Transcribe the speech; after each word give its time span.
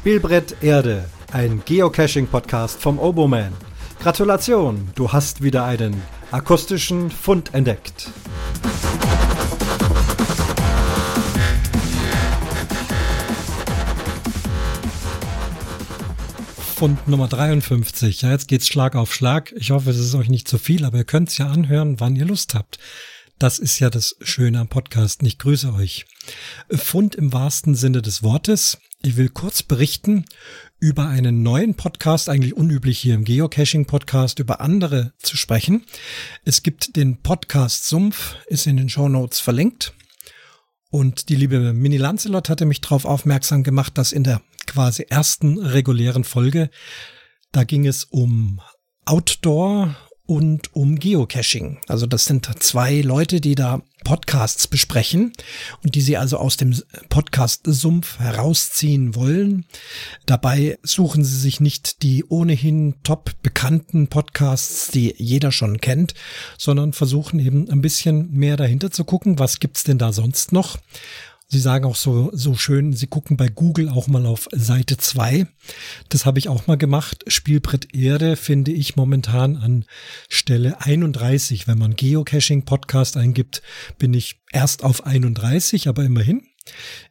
Spielbrett 0.00 0.56
Erde, 0.62 1.04
ein 1.30 1.62
Geocaching-Podcast 1.62 2.80
vom 2.80 2.98
Oboman. 2.98 3.52
Gratulation, 4.02 4.88
du 4.94 5.12
hast 5.12 5.42
wieder 5.42 5.66
einen 5.66 5.94
akustischen 6.30 7.10
Fund 7.10 7.52
entdeckt. 7.52 8.08
Fund 16.76 17.06
Nummer 17.06 17.28
53. 17.28 18.22
Ja, 18.22 18.30
jetzt 18.30 18.48
geht's 18.48 18.68
Schlag 18.68 18.96
auf 18.96 19.12
Schlag. 19.12 19.52
Ich 19.54 19.70
hoffe, 19.70 19.90
es 19.90 19.98
ist 19.98 20.14
euch 20.14 20.30
nicht 20.30 20.48
zu 20.48 20.56
viel, 20.56 20.86
aber 20.86 20.96
ihr 20.96 21.04
könnt 21.04 21.28
es 21.28 21.36
ja 21.36 21.48
anhören, 21.48 22.00
wann 22.00 22.16
ihr 22.16 22.24
Lust 22.24 22.54
habt. 22.54 22.78
Das 23.38 23.58
ist 23.58 23.78
ja 23.80 23.90
das 23.90 24.16
Schöne 24.22 24.60
am 24.60 24.68
Podcast. 24.68 25.22
Ich 25.24 25.38
grüße 25.38 25.74
euch. 25.74 26.06
Fund 26.70 27.14
im 27.14 27.34
wahrsten 27.34 27.74
Sinne 27.74 28.00
des 28.00 28.22
Wortes. 28.22 28.78
Ich 29.02 29.16
will 29.16 29.30
kurz 29.30 29.62
berichten 29.62 30.26
über 30.78 31.08
einen 31.08 31.42
neuen 31.42 31.74
Podcast, 31.74 32.28
eigentlich 32.28 32.54
unüblich 32.54 32.98
hier 32.98 33.14
im 33.14 33.24
Geocaching-Podcast, 33.24 34.40
über 34.40 34.60
andere 34.60 35.14
zu 35.18 35.38
sprechen. 35.38 35.86
Es 36.44 36.62
gibt 36.62 36.96
den 36.96 37.22
Podcast 37.22 37.86
Sumpf, 37.86 38.36
ist 38.46 38.66
in 38.66 38.76
den 38.76 38.90
Show 38.90 39.08
Notes 39.08 39.40
verlinkt. 39.40 39.94
Und 40.90 41.30
die 41.30 41.36
liebe 41.36 41.72
Mini 41.72 41.96
Lancelot 41.96 42.50
hatte 42.50 42.66
mich 42.66 42.82
darauf 42.82 43.06
aufmerksam 43.06 43.62
gemacht, 43.62 43.96
dass 43.96 44.12
in 44.12 44.22
der 44.22 44.42
quasi 44.66 45.06
ersten 45.08 45.56
regulären 45.56 46.24
Folge, 46.24 46.68
da 47.52 47.64
ging 47.64 47.86
es 47.86 48.04
um 48.04 48.60
Outdoor 49.06 49.96
und 50.30 50.76
um 50.76 51.00
Geocaching. 51.00 51.78
Also 51.88 52.06
das 52.06 52.24
sind 52.24 52.48
zwei 52.62 53.00
Leute, 53.00 53.40
die 53.40 53.56
da 53.56 53.82
Podcasts 54.04 54.68
besprechen 54.68 55.32
und 55.82 55.96
die 55.96 56.00
sie 56.00 56.16
also 56.16 56.36
aus 56.36 56.56
dem 56.56 56.72
Podcast-Sumpf 57.08 58.20
herausziehen 58.20 59.16
wollen. 59.16 59.66
Dabei 60.26 60.78
suchen 60.84 61.24
sie 61.24 61.36
sich 61.36 61.58
nicht 61.58 62.04
die 62.04 62.24
ohnehin 62.24 62.94
top 63.02 63.32
bekannten 63.42 64.06
Podcasts, 64.06 64.92
die 64.92 65.16
jeder 65.18 65.50
schon 65.50 65.80
kennt, 65.80 66.14
sondern 66.56 66.92
versuchen 66.92 67.40
eben 67.40 67.68
ein 67.68 67.80
bisschen 67.82 68.30
mehr 68.30 68.56
dahinter 68.56 68.92
zu 68.92 69.02
gucken, 69.02 69.40
was 69.40 69.58
gibt's 69.58 69.82
denn 69.82 69.98
da 69.98 70.12
sonst 70.12 70.52
noch 70.52 70.78
Sie 71.52 71.58
sagen 71.58 71.84
auch 71.84 71.96
so, 71.96 72.30
so 72.32 72.54
schön, 72.54 72.92
Sie 72.92 73.08
gucken 73.08 73.36
bei 73.36 73.48
Google 73.48 73.88
auch 73.88 74.06
mal 74.06 74.24
auf 74.24 74.48
Seite 74.52 74.98
zwei. 74.98 75.48
Das 76.08 76.24
habe 76.24 76.38
ich 76.38 76.48
auch 76.48 76.68
mal 76.68 76.78
gemacht. 76.78 77.24
Spielbrett 77.26 77.92
Erde 77.92 78.36
finde 78.36 78.70
ich 78.70 78.94
momentan 78.94 79.56
an 79.56 79.84
Stelle 80.28 80.80
31. 80.80 81.66
Wenn 81.66 81.78
man 81.78 81.96
Geocaching 81.96 82.64
Podcast 82.64 83.16
eingibt, 83.16 83.62
bin 83.98 84.14
ich 84.14 84.40
erst 84.52 84.84
auf 84.84 85.04
31, 85.04 85.88
aber 85.88 86.04
immerhin. 86.04 86.42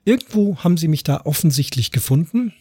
Irgendwo 0.06 0.56
haben 0.60 0.78
Sie 0.78 0.88
mich 0.88 1.04
da 1.04 1.20
offensichtlich 1.26 1.92
gefunden 1.92 2.54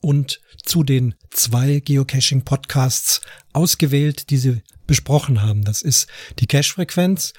und 0.00 0.40
zu 0.64 0.82
den 0.82 1.14
zwei 1.30 1.78
Geocaching 1.78 2.42
Podcasts 2.42 3.20
ausgewählt, 3.52 4.30
die 4.30 4.36
Sie 4.36 4.62
besprochen 4.88 5.42
haben. 5.42 5.62
Das 5.62 5.82
ist 5.82 6.08
die 6.40 6.48
Cache-Frequenz, 6.48 7.34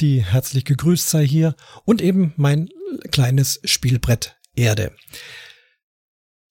die 0.00 0.24
herzlich 0.24 0.64
gegrüßt 0.64 1.08
sei 1.08 1.24
hier 1.24 1.54
und 1.84 2.02
eben 2.02 2.32
mein 2.36 2.68
kleines 3.10 3.60
Spielbrett 3.64 4.36
Erde. 4.56 4.92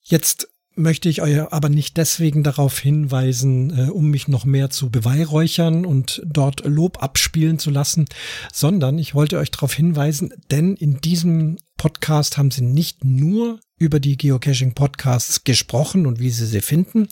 Jetzt 0.02 0.50
möchte 0.76 1.08
ich 1.08 1.22
euch 1.22 1.40
aber 1.40 1.70
nicht 1.70 1.98
deswegen 1.98 2.44
darauf 2.44 2.80
hinweisen, 2.80 3.78
äh, 3.78 3.92
um 3.92 4.10
mich 4.10 4.28
noch 4.28 4.46
mehr 4.46 4.70
zu 4.70 4.90
beweihräuchern 4.90 5.86
und 5.86 6.22
dort 6.26 6.66
Lob 6.66 7.02
abspielen 7.02 7.60
zu 7.60 7.70
lassen, 7.70 8.06
sondern 8.52 8.98
ich 8.98 9.14
wollte 9.14 9.38
euch 9.38 9.52
darauf 9.52 9.74
hinweisen, 9.74 10.34
denn 10.52 10.76
in 10.76 11.00
diesem 11.00 11.58
Podcast 11.78 12.38
haben 12.38 12.52
sie 12.52 12.64
nicht 12.64 13.04
nur 13.04 13.60
über 13.78 14.00
die 14.00 14.18
Geocaching 14.18 14.74
Podcasts 14.74 15.44
gesprochen 15.44 16.08
und 16.08 16.20
wie 16.20 16.30
sie 16.30 16.46
sie 16.46 16.62
finden, 16.62 17.08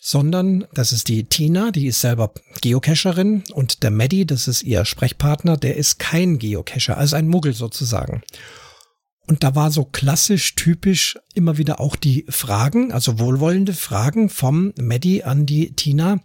sondern 0.00 0.66
das 0.72 0.92
ist 0.92 1.08
die 1.08 1.24
Tina, 1.24 1.70
die 1.70 1.86
ist 1.86 2.00
selber 2.00 2.32
Geocacherin 2.62 3.44
und 3.52 3.82
der 3.82 3.90
Maddie, 3.90 4.24
das 4.24 4.48
ist 4.48 4.62
ihr 4.62 4.86
Sprechpartner, 4.86 5.58
der 5.58 5.76
ist 5.76 5.98
kein 5.98 6.38
Geocacher, 6.38 6.96
also 6.96 7.16
ein 7.16 7.28
Muggel 7.28 7.52
sozusagen. 7.52 8.22
Und 9.26 9.44
da 9.44 9.54
war 9.54 9.70
so 9.70 9.84
klassisch 9.84 10.56
typisch 10.56 11.18
immer 11.34 11.58
wieder 11.58 11.78
auch 11.80 11.94
die 11.94 12.24
Fragen, 12.28 12.92
also 12.92 13.20
wohlwollende 13.20 13.74
Fragen 13.74 14.28
vom 14.30 14.72
Maddie 14.80 15.22
an 15.22 15.46
die 15.46 15.76
Tina, 15.76 16.18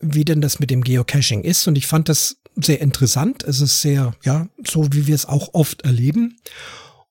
wie 0.00 0.24
denn 0.24 0.40
das 0.40 0.60
mit 0.60 0.70
dem 0.70 0.84
Geocaching 0.84 1.42
ist. 1.42 1.66
Und 1.66 1.76
ich 1.76 1.88
fand 1.88 2.08
das 2.08 2.36
sehr 2.54 2.80
interessant. 2.80 3.42
Es 3.42 3.60
ist 3.60 3.80
sehr, 3.80 4.14
ja, 4.22 4.48
so 4.64 4.92
wie 4.92 5.06
wir 5.06 5.14
es 5.14 5.26
auch 5.26 5.54
oft 5.54 5.82
erleben. 5.82 6.36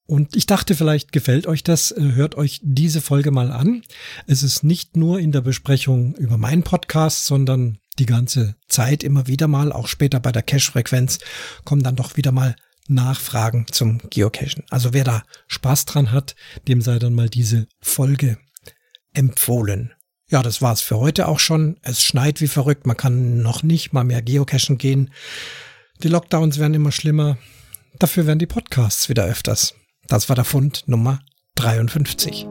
Und 0.08 0.38
ich 0.38 0.46
dachte, 0.46 0.74
vielleicht 0.74 1.12
gefällt 1.12 1.48
euch 1.48 1.64
das. 1.64 1.92
Äh, 1.92 2.14
hört 2.14 2.36
euch 2.36 2.62
diese 2.64 3.02
Folge 3.02 3.32
mal 3.32 3.52
an. 3.52 3.84
Es 4.26 4.42
ist 4.42 4.64
nicht 4.64 4.96
nur 4.96 5.20
in 5.20 5.34
der 5.34 5.42
Besprechung 5.42 6.16
über 6.16 6.38
meinen 6.38 6.64
Podcast, 6.64 7.26
sondern 7.26 7.78
die 8.00 8.06
ganze 8.06 8.56
Zeit 8.70 9.04
immer 9.04 9.28
wieder 9.28 9.48
mal, 9.48 9.72
auch 9.72 9.88
später 9.88 10.20
bei 10.20 10.32
der 10.32 10.44
Cache-Frequenz, 10.44 11.20
kommen 11.66 11.84
dann 11.84 11.98
doch 11.98 12.16
wieder 12.16 12.32
mal 12.32 12.56
Nachfragen 12.88 13.66
zum 13.70 14.00
Geocachen. 14.10 14.64
Also 14.70 14.94
wer 14.94 15.04
da 15.04 15.24
Spaß 15.48 15.86
dran 15.86 16.12
hat, 16.14 16.36
dem 16.70 16.82
sei 16.82 17.00
dann 17.00 17.14
mal 17.14 17.30
diese 17.30 17.68
Folge 17.82 18.38
empfohlen. 19.14 19.94
Ja, 20.30 20.42
das 20.42 20.62
war's 20.62 20.82
für 20.82 20.98
heute 20.98 21.28
auch 21.28 21.40
schon. 21.40 21.78
Es 21.82 22.04
schneit 22.04 22.40
wie 22.40 22.48
verrückt. 22.48 22.86
Man 22.86 22.96
kann 22.98 23.42
noch 23.42 23.64
nicht 23.64 23.92
mal 23.92 24.04
mehr 24.06 24.22
Geocachen 24.22 24.78
gehen. 24.78 25.12
Die 26.04 26.10
Lockdowns 26.10 26.60
werden 26.60 26.76
immer 26.76 26.92
schlimmer. 26.92 27.38
Dafür 28.00 28.26
werden 28.26 28.40
die 28.40 28.46
Podcasts 28.46 29.10
wieder 29.10 29.26
öfters. 29.26 29.74
Das 30.08 30.30
war 30.30 30.36
der 30.36 30.46
Fund 30.46 30.84
Nummer 30.88 31.20
53. 31.56 32.48